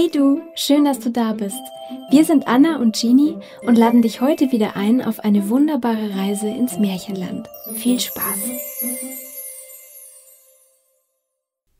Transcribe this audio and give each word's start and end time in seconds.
Hey 0.00 0.08
du, 0.08 0.40
schön, 0.54 0.84
dass 0.84 1.00
du 1.00 1.10
da 1.10 1.32
bist. 1.32 1.60
Wir 2.08 2.24
sind 2.24 2.46
Anna 2.46 2.76
und 2.76 2.94
Jeannie 2.94 3.36
und 3.62 3.76
laden 3.76 4.00
dich 4.00 4.20
heute 4.20 4.52
wieder 4.52 4.76
ein 4.76 5.02
auf 5.02 5.18
eine 5.18 5.48
wunderbare 5.48 6.14
Reise 6.14 6.46
ins 6.46 6.78
Märchenland. 6.78 7.48
Viel 7.74 7.98
Spaß! 7.98 8.38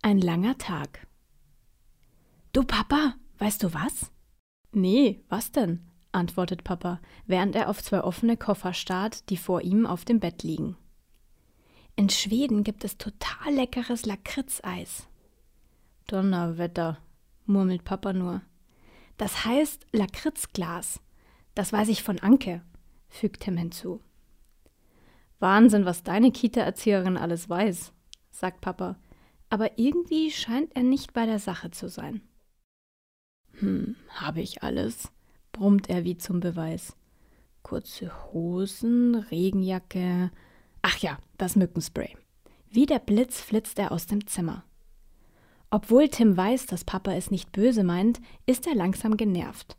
Ein 0.02 0.18
langer 0.18 0.58
Tag. 0.58 1.06
Du 2.52 2.64
Papa, 2.64 3.14
weißt 3.38 3.62
du 3.62 3.72
was? 3.72 4.10
Nee, 4.72 5.22
was 5.28 5.52
denn? 5.52 5.86
antwortet 6.10 6.64
Papa, 6.64 7.00
während 7.28 7.54
er 7.54 7.68
auf 7.68 7.84
zwei 7.84 8.02
offene 8.02 8.36
Koffer 8.36 8.72
starrt, 8.74 9.30
die 9.30 9.36
vor 9.36 9.62
ihm 9.62 9.86
auf 9.86 10.04
dem 10.04 10.18
Bett 10.18 10.42
liegen. 10.42 10.76
In 11.94 12.10
Schweden 12.10 12.64
gibt 12.64 12.82
es 12.82 12.98
total 12.98 13.54
leckeres 13.54 14.06
Lakritzeis. 14.06 15.06
Donnerwetter, 16.08 16.98
murmelt 17.48 17.84
Papa 17.84 18.12
nur. 18.12 18.42
Das 19.16 19.44
heißt 19.44 19.86
Lakritzglas. 19.92 21.00
Das 21.54 21.72
weiß 21.72 21.88
ich 21.88 22.02
von 22.02 22.20
Anke, 22.20 22.62
fügt 23.08 23.40
Tim 23.40 23.56
hinzu. 23.56 24.00
Wahnsinn, 25.40 25.84
was 25.84 26.02
deine 26.02 26.30
Kita-Erzieherin 26.30 27.16
alles 27.16 27.48
weiß, 27.48 27.92
sagt 28.30 28.60
Papa. 28.60 28.96
Aber 29.50 29.78
irgendwie 29.78 30.30
scheint 30.30 30.74
er 30.76 30.82
nicht 30.82 31.12
bei 31.12 31.26
der 31.26 31.38
Sache 31.38 31.70
zu 31.70 31.88
sein. 31.88 32.20
Hm, 33.60 33.96
habe 34.10 34.40
ich 34.40 34.62
alles, 34.62 35.10
brummt 35.52 35.88
er 35.88 36.04
wie 36.04 36.16
zum 36.16 36.40
Beweis. 36.40 36.96
Kurze 37.62 38.32
Hosen, 38.32 39.14
Regenjacke. 39.14 40.30
Ach 40.82 40.98
ja, 40.98 41.18
das 41.38 41.56
Mückenspray. 41.56 42.16
Wie 42.70 42.86
der 42.86 42.98
Blitz 42.98 43.40
flitzt 43.40 43.78
er 43.78 43.92
aus 43.92 44.06
dem 44.06 44.26
Zimmer. 44.26 44.64
Obwohl 45.70 46.08
Tim 46.08 46.36
weiß, 46.36 46.66
dass 46.66 46.84
Papa 46.84 47.12
es 47.12 47.30
nicht 47.30 47.52
böse 47.52 47.84
meint, 47.84 48.20
ist 48.46 48.66
er 48.66 48.74
langsam 48.74 49.16
genervt. 49.16 49.76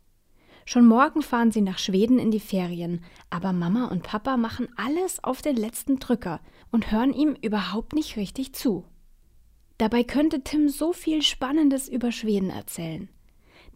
Schon 0.64 0.86
morgen 0.86 1.22
fahren 1.22 1.50
sie 1.50 1.62
nach 1.62 1.78
Schweden 1.78 2.18
in 2.18 2.30
die 2.30 2.38
Ferien, 2.38 3.02
aber 3.28 3.52
Mama 3.52 3.86
und 3.86 4.04
Papa 4.04 4.36
machen 4.36 4.68
alles 4.76 5.22
auf 5.24 5.42
den 5.42 5.56
letzten 5.56 5.98
Drücker 5.98 6.40
und 6.70 6.92
hören 6.92 7.12
ihm 7.12 7.36
überhaupt 7.42 7.92
nicht 7.92 8.16
richtig 8.16 8.52
zu. 8.52 8.84
Dabei 9.78 10.04
könnte 10.04 10.42
Tim 10.42 10.68
so 10.68 10.92
viel 10.92 11.22
Spannendes 11.22 11.88
über 11.88 12.12
Schweden 12.12 12.50
erzählen. 12.50 13.08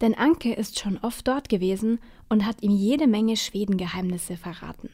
Denn 0.01 0.13
Anke 0.13 0.53
ist 0.53 0.79
schon 0.79 0.97
oft 0.99 1.27
dort 1.27 1.49
gewesen 1.49 1.99
und 2.29 2.45
hat 2.45 2.61
ihm 2.61 2.71
jede 2.71 3.07
Menge 3.07 3.35
Schwedengeheimnisse 3.37 4.37
verraten. 4.37 4.89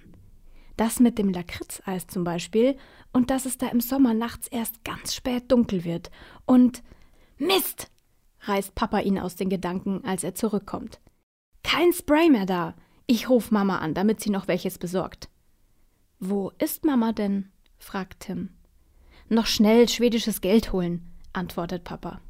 Das 0.77 0.99
mit 0.99 1.19
dem 1.19 1.29
Lakritzeis 1.29 2.07
zum 2.07 2.23
Beispiel 2.23 2.77
und 3.11 3.29
dass 3.29 3.45
es 3.45 3.57
da 3.57 3.67
im 3.67 3.81
Sommer 3.81 4.13
nachts 4.13 4.47
erst 4.47 4.83
ganz 4.83 5.13
spät 5.13 5.51
dunkel 5.51 5.83
wird 5.83 6.09
und 6.45 6.81
Mist! 7.41 7.89
reißt 8.41 8.75
Papa 8.75 8.99
ihn 8.99 9.17
aus 9.17 9.35
den 9.35 9.49
Gedanken, 9.49 10.05
als 10.05 10.23
er 10.23 10.35
zurückkommt. 10.35 10.99
Kein 11.63 11.91
Spray 11.91 12.29
mehr 12.29 12.45
da. 12.45 12.75
Ich 13.07 13.29
ruf 13.29 13.49
Mama 13.49 13.79
an, 13.79 13.95
damit 13.95 14.21
sie 14.21 14.29
noch 14.29 14.47
welches 14.47 14.77
besorgt. 14.77 15.27
Wo 16.19 16.51
ist 16.59 16.85
Mama 16.85 17.13
denn? 17.13 17.51
fragt 17.79 18.21
Tim. 18.21 18.49
Noch 19.27 19.47
schnell 19.47 19.89
schwedisches 19.89 20.41
Geld 20.41 20.71
holen, 20.71 21.09
antwortet 21.33 21.83
Papa. 21.83 22.21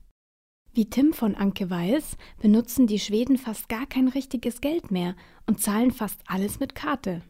Wie 0.73 0.89
Tim 0.89 1.12
von 1.12 1.36
Anke 1.36 1.70
weiß, 1.70 2.16
benutzen 2.42 2.88
die 2.88 3.00
Schweden 3.00 3.38
fast 3.38 3.67
gar 3.67 3.88
kein 3.88 4.08
richtiges 4.08 4.62
Geld 4.62 4.92
mehr 4.92 5.17
und 5.45 5.59
zahlen 5.59 5.92
fast 5.92 6.22
alles 6.26 6.62
mit 6.62 6.73
Karte. 6.73 7.22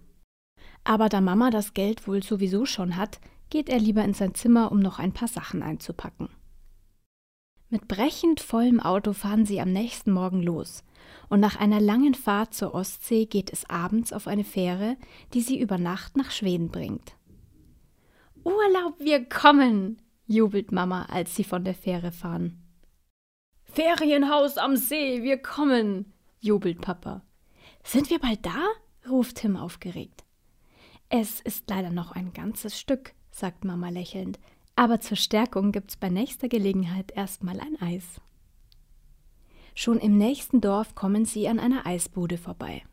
Aber 0.83 1.09
da 1.09 1.19
Mama 1.19 1.49
das 1.49 1.73
Geld 1.73 2.07
wohl 2.07 2.21
sowieso 2.21 2.65
schon 2.65 2.95
hat, 2.95 3.19
geht 3.49 3.69
er 3.69 3.79
lieber 3.79 4.03
in 4.03 4.13
sein 4.13 4.35
Zimmer, 4.35 4.71
um 4.71 4.79
noch 4.79 4.99
ein 4.99 5.13
paar 5.13 5.27
Sachen 5.27 5.63
einzupacken. 5.63 6.29
Mit 7.71 7.87
brechend 7.87 8.41
vollem 8.41 8.81
Auto 8.81 9.13
fahren 9.13 9.45
sie 9.45 9.61
am 9.61 9.71
nächsten 9.71 10.11
Morgen 10.11 10.43
los. 10.43 10.83
Und 11.29 11.39
nach 11.39 11.55
einer 11.55 11.79
langen 11.79 12.15
Fahrt 12.15 12.53
zur 12.53 12.75
Ostsee 12.75 13.25
geht 13.25 13.49
es 13.49 13.69
abends 13.69 14.11
auf 14.11 14.27
eine 14.27 14.43
Fähre, 14.43 14.97
die 15.33 15.39
sie 15.39 15.57
über 15.57 15.77
Nacht 15.77 16.17
nach 16.17 16.31
Schweden 16.31 16.67
bringt. 16.69 17.15
Urlaub, 18.43 18.99
wir 18.99 19.23
kommen! 19.23 20.01
jubelt 20.27 20.73
Mama, 20.73 21.05
als 21.05 21.33
sie 21.37 21.45
von 21.45 21.63
der 21.63 21.73
Fähre 21.73 22.11
fahren. 22.11 22.61
Ferienhaus 23.63 24.57
am 24.57 24.75
See, 24.75 25.23
wir 25.23 25.37
kommen! 25.37 26.11
jubelt 26.41 26.81
Papa. 26.81 27.21
Sind 27.83 28.09
wir 28.09 28.19
bald 28.19 28.45
da? 28.45 28.67
ruft 29.09 29.37
Tim 29.37 29.55
aufgeregt. 29.55 30.25
Es 31.07 31.39
ist 31.39 31.69
leider 31.69 31.89
noch 31.89 32.11
ein 32.11 32.33
ganzes 32.33 32.77
Stück, 32.77 33.13
sagt 33.31 33.63
Mama 33.63 33.87
lächelnd. 33.87 34.39
Aber 34.75 34.99
zur 34.99 35.17
Stärkung 35.17 35.71
gibt's 35.71 35.97
bei 35.97 36.09
nächster 36.09 36.47
Gelegenheit 36.47 37.11
erstmal 37.11 37.59
ein 37.59 37.79
Eis. 37.81 38.21
Schon 39.75 39.99
im 39.99 40.17
nächsten 40.17 40.61
Dorf 40.61 40.95
kommen 40.95 41.25
sie 41.25 41.47
an 41.47 41.59
einer 41.59 41.85
Eisbude 41.85 42.37
vorbei. 42.37 42.83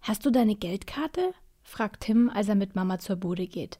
Hast 0.00 0.26
du 0.26 0.30
deine 0.30 0.54
Geldkarte? 0.54 1.32
fragt 1.62 2.02
Tim, 2.02 2.28
als 2.28 2.48
er 2.48 2.54
mit 2.54 2.74
Mama 2.74 2.98
zur 2.98 3.16
Bude 3.16 3.46
geht. 3.46 3.78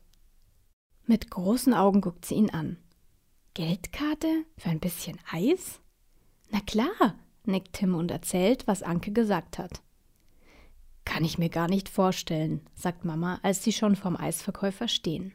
Mit 1.06 1.31
großen 1.31 1.75
Augen 1.75 2.00
guckt 2.00 2.25
sie 2.25 2.34
ihn 2.34 2.50
an. 2.50 2.78
Geldkarte? 3.53 4.44
Für 4.56 4.71
ein 4.71 4.81
bisschen 4.81 5.19
Eis? 5.31 5.81
Na 6.50 6.61
klar, 6.61 7.15
nickt 7.44 7.75
Tim 7.75 7.94
und 7.94 8.11
erzählt, 8.11 8.66
was 8.66 8.82
Anke 8.82 9.12
gesagt 9.12 9.59
hat. 9.59 9.82
Kann 11.05 11.25
ich 11.25 11.37
mir 11.37 11.50
gar 11.50 11.69
nicht 11.69 11.91
vorstellen, 11.91 12.62
sagt 12.75 13.05
Mama, 13.05 13.38
als 13.43 13.62
sie 13.62 13.72
schon 13.72 13.94
vom 13.94 14.16
Eisverkäufer 14.16 14.88
stehen. 14.88 15.34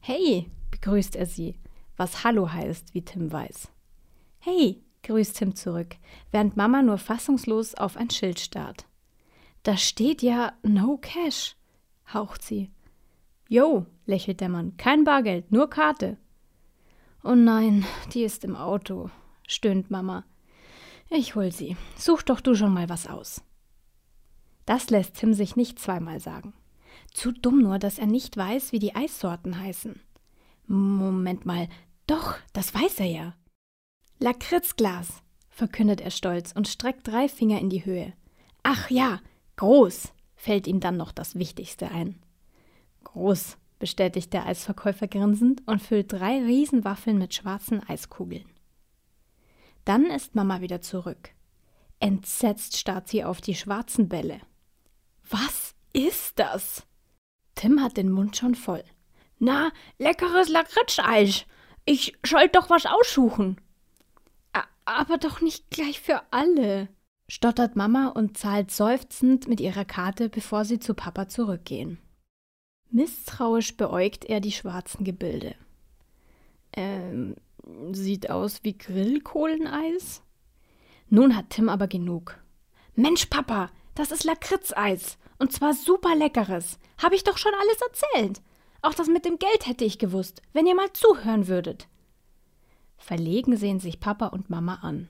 Hey, 0.00 0.50
begrüßt 0.70 1.16
er 1.16 1.26
sie, 1.26 1.58
was 1.96 2.24
Hallo 2.24 2.52
heißt, 2.52 2.94
wie 2.94 3.02
Tim 3.02 3.30
weiß. 3.30 3.68
Hey, 4.38 4.82
grüßt 5.02 5.36
Tim 5.36 5.54
zurück, 5.54 5.96
während 6.30 6.56
Mama 6.56 6.82
nur 6.82 6.98
fassungslos 6.98 7.74
auf 7.74 7.96
ein 7.96 8.10
Schild 8.10 8.40
starrt. 8.40 8.86
Da 9.62 9.76
steht 9.76 10.22
ja 10.22 10.52
No 10.62 10.98
Cash, 10.98 11.56
haucht 12.12 12.42
sie. 12.42 12.70
Jo, 13.48 13.86
lächelt 14.06 14.40
der 14.40 14.48
Mann, 14.48 14.76
kein 14.76 15.04
Bargeld, 15.04 15.50
nur 15.52 15.68
Karte. 15.68 16.16
Oh 17.24 17.34
nein, 17.34 17.84
die 18.12 18.22
ist 18.22 18.44
im 18.44 18.56
Auto, 18.56 19.10
stöhnt 19.46 19.90
Mama. 19.90 20.24
Ich 21.10 21.34
hol 21.34 21.50
sie. 21.52 21.76
Such 21.96 22.22
doch 22.22 22.40
du 22.40 22.54
schon 22.54 22.72
mal 22.72 22.88
was 22.88 23.06
aus. 23.06 23.42
Das 24.66 24.90
lässt 24.90 25.16
Tim 25.16 25.32
sich 25.32 25.56
nicht 25.56 25.78
zweimal 25.78 26.20
sagen. 26.20 26.52
Zu 27.12 27.32
dumm 27.32 27.62
nur, 27.62 27.78
dass 27.78 27.98
er 27.98 28.06
nicht 28.06 28.36
weiß, 28.36 28.72
wie 28.72 28.78
die 28.78 28.94
Eissorten 28.94 29.58
heißen. 29.58 30.00
Moment 30.66 31.46
mal, 31.46 31.68
doch, 32.06 32.36
das 32.52 32.74
weiß 32.74 33.00
er 33.00 33.06
ja. 33.06 33.34
Lakritzglas, 34.18 35.22
verkündet 35.48 36.00
er 36.00 36.10
stolz 36.10 36.52
und 36.52 36.68
streckt 36.68 37.06
drei 37.06 37.28
Finger 37.28 37.60
in 37.60 37.70
die 37.70 37.84
Höhe. 37.84 38.12
Ach 38.62 38.90
ja, 38.90 39.20
groß, 39.56 40.12
fällt 40.36 40.66
ihm 40.66 40.80
dann 40.80 40.96
noch 40.96 41.12
das 41.12 41.36
Wichtigste 41.36 41.90
ein. 41.90 42.20
Groß, 43.04 43.56
bestätigt 43.78 44.32
der 44.32 44.46
Eisverkäufer 44.46 45.08
grinsend 45.08 45.62
und 45.66 45.80
füllt 45.80 46.12
drei 46.12 46.42
Riesenwaffeln 46.42 47.18
mit 47.18 47.34
schwarzen 47.34 47.82
Eiskugeln. 47.88 48.46
Dann 49.84 50.06
ist 50.06 50.34
Mama 50.34 50.60
wieder 50.60 50.82
zurück. 50.82 51.30
Entsetzt 52.00 52.76
starrt 52.76 53.08
sie 53.08 53.24
auf 53.24 53.40
die 53.40 53.54
schwarzen 53.54 54.08
Bälle. 54.08 54.40
Was 55.28 55.74
ist 55.92 56.38
das? 56.38 56.86
Tim 57.58 57.82
hat 57.82 57.96
den 57.96 58.10
Mund 58.12 58.36
schon 58.36 58.54
voll. 58.54 58.84
Na, 59.40 59.72
leckeres 59.98 60.48
Lakritscheis. 60.48 61.44
Ich 61.84 62.16
sollte 62.24 62.60
doch 62.60 62.70
was 62.70 62.86
aussuchen. 62.86 63.60
Aber 64.84 65.18
doch 65.18 65.42
nicht 65.42 65.68
gleich 65.68 66.00
für 66.00 66.22
alle, 66.30 66.88
stottert 67.28 67.76
Mama 67.76 68.08
und 68.08 68.38
zahlt 68.38 68.70
seufzend 68.70 69.48
mit 69.48 69.60
ihrer 69.60 69.84
Karte, 69.84 70.28
bevor 70.30 70.64
sie 70.64 70.78
zu 70.78 70.94
Papa 70.94 71.28
zurückgehen. 71.28 71.98
Misstrauisch 72.90 73.76
beäugt 73.76 74.24
er 74.24 74.40
die 74.40 74.52
schwarzen 74.52 75.04
Gebilde. 75.04 75.56
Ähm, 76.72 77.34
sieht 77.90 78.30
aus 78.30 78.60
wie 78.62 78.78
Grillkohleneis? 78.78 80.22
Nun 81.10 81.36
hat 81.36 81.50
Tim 81.50 81.68
aber 81.68 81.88
genug. 81.88 82.38
Mensch, 82.94 83.26
Papa, 83.26 83.70
das 83.94 84.10
ist 84.12 84.24
Lakritzeis. 84.24 85.18
Und 85.38 85.52
zwar 85.52 85.74
super 85.74 86.14
leckeres. 86.14 86.78
Habe 87.02 87.14
ich 87.14 87.24
doch 87.24 87.38
schon 87.38 87.52
alles 87.60 87.80
erzählt. 87.80 88.42
Auch 88.82 88.94
das 88.94 89.08
mit 89.08 89.24
dem 89.24 89.38
Geld 89.38 89.66
hätte 89.66 89.84
ich 89.84 89.98
gewusst, 89.98 90.42
wenn 90.52 90.66
ihr 90.66 90.74
mal 90.74 90.92
zuhören 90.92 91.48
würdet. 91.48 91.88
Verlegen 92.96 93.56
sehen 93.56 93.80
sich 93.80 94.00
Papa 94.00 94.26
und 94.26 94.50
Mama 94.50 94.76
an. 94.82 95.08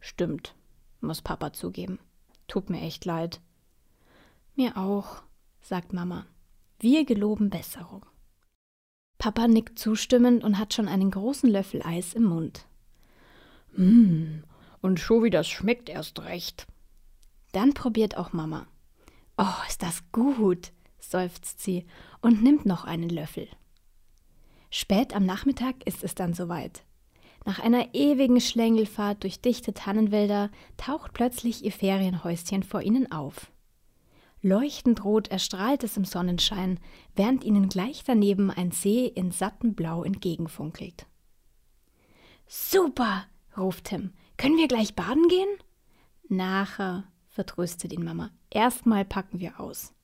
Stimmt, 0.00 0.54
muss 1.00 1.22
Papa 1.22 1.52
zugeben. 1.52 1.98
Tut 2.46 2.70
mir 2.70 2.80
echt 2.80 3.04
leid. 3.04 3.40
Mir 4.54 4.76
auch, 4.76 5.22
sagt 5.60 5.92
Mama. 5.92 6.26
Wir 6.80 7.04
geloben 7.04 7.50
Besserung. 7.50 8.04
Papa 9.18 9.48
nickt 9.48 9.78
zustimmend 9.78 10.44
und 10.44 10.58
hat 10.58 10.74
schon 10.74 10.88
einen 10.88 11.10
großen 11.10 11.50
Löffel 11.50 11.82
Eis 11.84 12.14
im 12.14 12.24
Mund. 12.24 12.66
Mmm, 13.72 14.44
und 14.80 15.00
schon 15.00 15.24
wie 15.24 15.30
das 15.30 15.48
schmeckt 15.48 15.88
erst 15.88 16.20
recht. 16.20 16.66
Dann 17.52 17.74
probiert 17.74 18.16
auch 18.16 18.32
Mama. 18.32 18.66
Oh, 19.38 19.68
ist 19.68 19.82
das 19.82 20.02
gut, 20.10 20.72
seufzt 20.98 21.60
sie 21.60 21.86
und 22.20 22.42
nimmt 22.42 22.66
noch 22.66 22.84
einen 22.84 23.08
Löffel. 23.08 23.48
Spät 24.68 25.14
am 25.14 25.24
Nachmittag 25.24 25.76
ist 25.86 26.02
es 26.02 26.16
dann 26.16 26.34
soweit. 26.34 26.84
Nach 27.44 27.60
einer 27.60 27.94
ewigen 27.94 28.40
Schlängelfahrt 28.40 29.22
durch 29.22 29.40
dichte 29.40 29.72
Tannenwälder 29.72 30.50
taucht 30.76 31.12
plötzlich 31.12 31.64
ihr 31.64 31.72
Ferienhäuschen 31.72 32.64
vor 32.64 32.82
ihnen 32.82 33.10
auf. 33.12 33.50
Leuchtend 34.42 35.04
rot 35.04 35.28
erstrahlt 35.28 35.84
es 35.84 35.96
im 35.96 36.04
Sonnenschein, 36.04 36.80
während 37.14 37.44
ihnen 37.44 37.68
gleich 37.68 38.02
daneben 38.04 38.50
ein 38.50 38.72
See 38.72 39.06
in 39.06 39.30
sattem 39.30 39.74
Blau 39.74 40.02
entgegenfunkelt. 40.02 41.06
Super, 42.48 43.24
ruft 43.56 43.84
Tim. 43.84 44.12
Können 44.36 44.58
wir 44.58 44.68
gleich 44.68 44.94
baden 44.94 45.28
gehen? 45.28 45.48
Nachher, 46.28 47.04
vertröstet 47.38 47.92
ihn 47.92 48.02
Mama. 48.02 48.32
Erstmal 48.50 49.04
packen 49.04 49.38
wir 49.38 49.60
aus. 49.60 49.94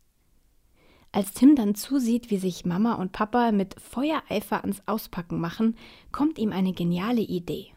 Als 1.11 1.33
Tim 1.33 1.57
dann 1.57 1.75
zusieht, 1.75 2.31
wie 2.31 2.37
sich 2.37 2.65
Mama 2.65 2.95
und 2.95 3.11
Papa 3.11 3.51
mit 3.51 3.75
Feuereifer 3.81 4.61
ans 4.61 4.83
Auspacken 4.87 5.41
machen, 5.41 5.77
kommt 6.13 6.39
ihm 6.39 6.53
eine 6.53 6.73
geniale 6.73 7.23
Idee. 7.23 7.73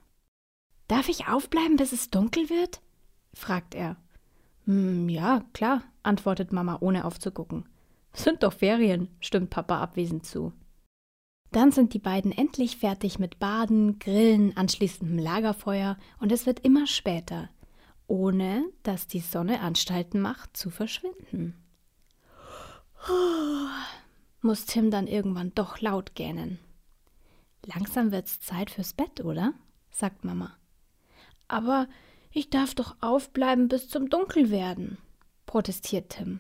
Darf 0.88 1.10
ich 1.10 1.28
aufbleiben, 1.28 1.76
bis 1.76 1.92
es 1.92 2.12
dunkel 2.12 2.52
wird? 2.52 2.82
fragt 3.34 3.74
er. 3.74 3.98
Hm, 4.66 5.10
ja, 5.10 5.44
klar, 5.54 5.82
antwortet 6.04 6.54
Mama, 6.54 6.78
ohne 6.80 7.04
aufzugucken. 7.04 7.68
Sind 8.14 8.44
doch 8.44 8.54
Ferien, 8.54 9.08
stimmt 9.20 9.50
Papa 9.50 9.82
abwesend 9.82 10.24
zu. 10.24 10.54
Dann 11.52 11.72
sind 11.72 11.96
die 11.96 12.00
beiden 12.00 12.32
endlich 12.32 12.78
fertig 12.78 13.18
mit 13.18 13.40
Baden, 13.40 13.98
Grillen, 13.98 14.56
anschließendem 14.56 15.18
Lagerfeuer 15.18 15.98
und 16.20 16.32
es 16.32 16.46
wird 16.46 16.60
immer 16.60 16.86
später, 16.86 17.50
ohne 18.08 18.66
dass 18.84 19.08
die 19.08 19.20
Sonne 19.20 19.60
Anstalten 19.60 20.20
macht 20.20 20.56
zu 20.58 20.70
verschwinden. 20.70 21.56
Muss 24.42 24.66
Tim 24.66 24.92
dann 24.92 25.08
irgendwann 25.08 25.54
doch 25.54 25.80
laut 25.82 26.16
gähnen. 26.16 26.60
Langsam 27.66 28.12
wird's 28.12 28.40
Zeit 28.40 28.70
fürs 28.72 28.94
Bett, 28.94 29.24
oder? 29.24 29.54
sagt 29.90 30.24
Mama. 30.24 30.56
Aber 31.48 31.88
ich 32.32 32.50
darf 32.50 32.76
doch 32.76 32.96
aufbleiben 33.02 33.68
bis 33.68 33.90
zum 33.90 34.10
Dunkelwerden, 34.10 34.98
protestiert 35.46 36.10
Tim. 36.10 36.40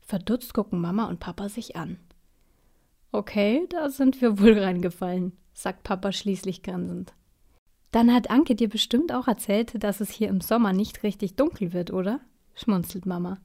Verdutzt 0.00 0.54
gucken 0.54 0.80
Mama 0.80 1.06
und 1.06 1.20
Papa 1.20 1.48
sich 1.48 1.76
an. 1.76 1.98
Okay, 3.12 3.66
da 3.70 3.88
sind 3.88 4.20
wir 4.20 4.38
wohl 4.38 4.58
reingefallen, 4.58 5.36
sagt 5.52 5.82
Papa 5.82 6.12
schließlich 6.12 6.62
grinsend. 6.62 7.14
Dann 7.90 8.12
hat 8.12 8.30
Anke 8.30 8.54
dir 8.54 8.68
bestimmt 8.68 9.12
auch 9.12 9.26
erzählt, 9.26 9.82
dass 9.82 10.00
es 10.00 10.10
hier 10.10 10.28
im 10.28 10.40
Sommer 10.40 10.72
nicht 10.72 11.02
richtig 11.02 11.36
dunkel 11.36 11.72
wird, 11.72 11.92
oder? 11.92 12.20
schmunzelt 12.54 13.06
Mama. 13.06 13.40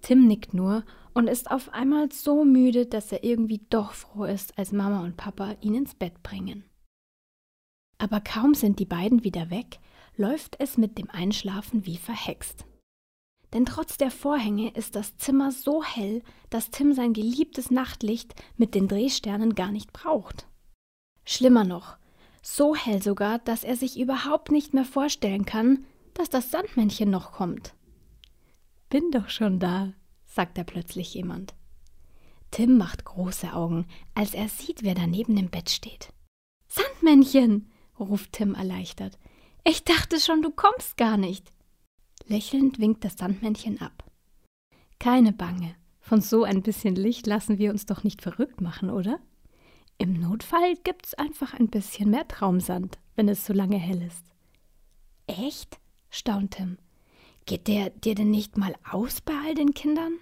Tim 0.00 0.26
nickt 0.26 0.54
nur 0.54 0.84
und 1.14 1.28
ist 1.28 1.50
auf 1.50 1.72
einmal 1.72 2.10
so 2.12 2.44
müde, 2.44 2.86
dass 2.86 3.12
er 3.12 3.24
irgendwie 3.24 3.60
doch 3.70 3.92
froh 3.92 4.24
ist, 4.24 4.58
als 4.58 4.72
Mama 4.72 5.02
und 5.02 5.16
Papa 5.16 5.56
ihn 5.60 5.74
ins 5.74 5.94
Bett 5.94 6.22
bringen. 6.22 6.64
Aber 7.98 8.20
kaum 8.20 8.54
sind 8.54 8.78
die 8.80 8.84
beiden 8.86 9.24
wieder 9.24 9.50
weg, 9.50 9.78
läuft 10.16 10.56
es 10.58 10.76
mit 10.76 10.98
dem 10.98 11.10
Einschlafen 11.10 11.86
wie 11.86 11.96
verhext. 11.96 12.66
Denn 13.52 13.64
trotz 13.64 13.96
der 13.96 14.10
Vorhänge 14.10 14.70
ist 14.70 14.96
das 14.96 15.16
Zimmer 15.16 15.52
so 15.52 15.82
hell, 15.82 16.22
dass 16.50 16.70
Tim 16.70 16.92
sein 16.92 17.12
geliebtes 17.12 17.70
Nachtlicht 17.70 18.34
mit 18.56 18.74
den 18.74 18.88
Drehsternen 18.88 19.54
gar 19.54 19.70
nicht 19.70 19.92
braucht. 19.92 20.48
Schlimmer 21.24 21.64
noch, 21.64 21.96
so 22.44 22.76
hell 22.76 23.02
sogar, 23.02 23.38
dass 23.38 23.64
er 23.64 23.74
sich 23.74 23.98
überhaupt 23.98 24.50
nicht 24.50 24.74
mehr 24.74 24.84
vorstellen 24.84 25.46
kann, 25.46 25.86
dass 26.12 26.28
das 26.28 26.50
Sandmännchen 26.50 27.10
noch 27.10 27.32
kommt. 27.32 27.74
Bin 28.90 29.10
doch 29.10 29.30
schon 29.30 29.58
da, 29.58 29.94
sagt 30.26 30.58
da 30.58 30.62
plötzlich 30.64 31.14
jemand. 31.14 31.54
Tim 32.50 32.76
macht 32.76 33.04
große 33.04 33.52
Augen, 33.52 33.86
als 34.14 34.34
er 34.34 34.48
sieht, 34.48 34.82
wer 34.82 34.94
da 34.94 35.06
neben 35.06 35.34
dem 35.34 35.48
Bett 35.48 35.70
steht. 35.70 36.12
Sandmännchen, 36.68 37.72
ruft 37.98 38.32
Tim 38.32 38.54
erleichtert. 38.54 39.18
Ich 39.64 39.84
dachte 39.84 40.20
schon, 40.20 40.42
du 40.42 40.50
kommst 40.50 40.96
gar 40.96 41.16
nicht. 41.16 41.50
Lächelnd 42.26 42.78
winkt 42.78 43.04
das 43.04 43.16
Sandmännchen 43.16 43.80
ab. 43.80 44.04
Keine 44.98 45.32
Bange, 45.32 45.74
von 46.00 46.20
so 46.20 46.44
ein 46.44 46.62
bisschen 46.62 46.94
Licht 46.94 47.26
lassen 47.26 47.58
wir 47.58 47.70
uns 47.70 47.86
doch 47.86 48.04
nicht 48.04 48.20
verrückt 48.20 48.60
machen, 48.60 48.90
oder? 48.90 49.18
Im 49.98 50.20
Notfall 50.20 50.74
gibt's 50.82 51.14
einfach 51.14 51.54
ein 51.54 51.68
bisschen 51.68 52.10
mehr 52.10 52.26
Traumsand, 52.26 52.98
wenn 53.14 53.28
es 53.28 53.46
so 53.46 53.52
lange 53.52 53.78
hell 53.78 54.02
ist. 54.02 54.24
Echt? 55.26 55.78
staunt 56.10 56.52
Tim. 56.52 56.78
Geht 57.46 57.68
der 57.68 57.90
dir 57.90 58.14
denn 58.14 58.30
nicht 58.30 58.56
mal 58.56 58.74
aus 58.90 59.20
bei 59.20 59.34
all 59.44 59.54
den 59.54 59.74
Kindern? 59.74 60.18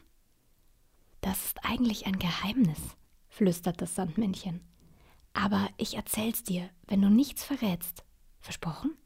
Das 1.20 1.46
ist 1.46 1.64
eigentlich 1.64 2.06
ein 2.06 2.18
Geheimnis, 2.18 2.80
flüstert 3.28 3.80
das 3.80 3.94
Sandmännchen. 3.94 4.60
Aber 5.34 5.68
ich 5.76 5.94
erzähl's 5.94 6.42
dir, 6.42 6.68
wenn 6.88 7.00
du 7.00 7.08
nichts 7.08 7.44
verrätst. 7.44 8.04
Versprochen? 8.40 8.96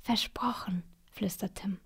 Versprochen, 0.00 0.84
flüstert 1.10 1.56
Tim. 1.56 1.78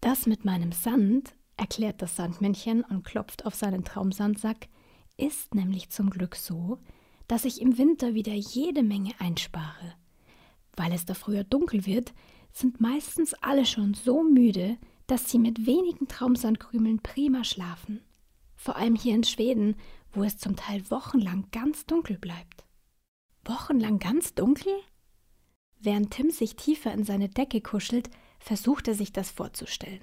Das 0.00 0.26
mit 0.26 0.44
meinem 0.44 0.72
Sand, 0.72 1.34
erklärt 1.56 2.02
das 2.02 2.16
Sandmännchen 2.16 2.82
und 2.84 3.04
klopft 3.04 3.46
auf 3.46 3.54
seinen 3.54 3.84
Traumsandsack, 3.84 4.68
ist 5.22 5.54
nämlich 5.54 5.90
zum 5.90 6.10
Glück 6.10 6.34
so, 6.34 6.78
dass 7.28 7.44
ich 7.44 7.60
im 7.60 7.78
Winter 7.78 8.14
wieder 8.14 8.34
jede 8.34 8.82
Menge 8.82 9.12
einspare. 9.18 9.94
Weil 10.76 10.92
es 10.92 11.04
da 11.04 11.14
früher 11.14 11.44
dunkel 11.44 11.86
wird, 11.86 12.12
sind 12.52 12.80
meistens 12.80 13.32
alle 13.34 13.64
schon 13.64 13.94
so 13.94 14.22
müde, 14.22 14.76
dass 15.06 15.30
sie 15.30 15.38
mit 15.38 15.66
wenigen 15.66 16.08
Traumsandkrümeln 16.08 17.00
prima 17.00 17.44
schlafen. 17.44 18.02
Vor 18.56 18.76
allem 18.76 18.96
hier 18.96 19.14
in 19.14 19.24
Schweden, 19.24 19.76
wo 20.12 20.24
es 20.24 20.38
zum 20.38 20.56
Teil 20.56 20.88
wochenlang 20.90 21.46
ganz 21.52 21.86
dunkel 21.86 22.18
bleibt. 22.18 22.64
Wochenlang 23.44 23.98
ganz 23.98 24.34
dunkel? 24.34 24.72
Während 25.78 26.10
Tim 26.12 26.30
sich 26.30 26.56
tiefer 26.56 26.92
in 26.92 27.04
seine 27.04 27.28
Decke 27.28 27.60
kuschelt, 27.60 28.10
versucht 28.38 28.88
er 28.88 28.94
sich 28.94 29.12
das 29.12 29.30
vorzustellen. 29.30 30.02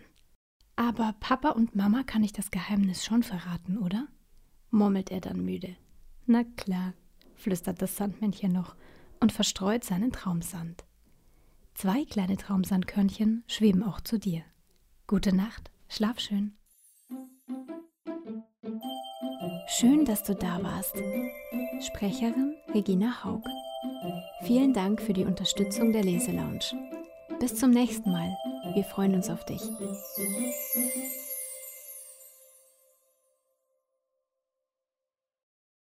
Aber 0.75 1.13
Papa 1.19 1.50
und 1.50 1.75
Mama 1.75 2.04
kann 2.04 2.24
ich 2.24 2.33
das 2.33 2.51
Geheimnis 2.51 3.04
schon 3.04 3.24
verraten, 3.24 3.77
oder? 3.77 4.07
Murmelt 4.71 5.12
er 5.12 5.21
dann 5.21 5.44
müde. 5.44 5.75
Na 6.25 6.44
klar, 6.44 6.94
flüstert 7.36 7.81
das 7.81 7.95
Sandmännchen 7.95 8.51
noch 8.51 8.75
und 9.19 9.31
verstreut 9.31 9.83
seinen 9.83 10.12
Traumsand. 10.12 10.86
Zwei 11.74 12.06
kleine 12.06 12.38
Traumsandkörnchen 12.38 13.44
schweben 13.48 13.83
auch 13.83 14.01
zu 14.01 14.19
dir. 14.19 14.44
Gute 15.07 15.36
Nacht, 15.36 15.71
schlaf 15.88 16.19
schön. 16.19 16.54
Schön, 19.68 20.04
dass 20.04 20.24
du 20.24 20.36
da 20.36 20.62
warst. 20.62 20.95
Sprecherin 21.80 22.56
Regina 22.74 23.24
Haug. 23.24 23.44
Vielen 24.44 24.73
Dank 24.73 25.02
für 25.02 25.14
die 25.14 25.26
Unterstützung 25.26 25.94
der 25.94 26.04
Leselounge. 26.04 26.59
Bis 27.40 27.56
zum 27.56 27.71
nächsten 27.71 28.11
Mal. 28.11 28.35
Wir 28.73 28.83
freuen 28.83 29.16
uns 29.16 29.30
auf 29.30 29.45
dich. 29.45 29.61